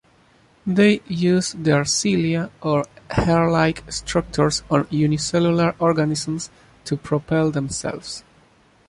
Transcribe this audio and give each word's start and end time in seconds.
They 0.65 0.99
use 1.05 1.51
their 1.51 1.85
cilia, 1.85 2.49
or 2.63 2.85
hair-like 3.11 3.83
structures 3.93 4.63
on 4.71 4.87
unicellular 4.89 5.75
organisms, 5.77 6.49
to 6.85 6.97
propel 6.97 7.51
themselves. 7.51 8.23